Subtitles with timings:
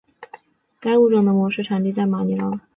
[0.79, 2.59] 该物种的模式产地在马尼拉。